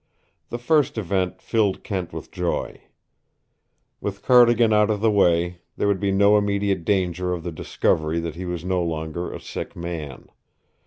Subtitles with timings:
[0.49, 2.81] The first event filled Kent with joy.
[3.99, 8.19] With Cardigan out of the way there would be no immediate danger of the discovery
[8.21, 10.25] that he was no longer a sick man.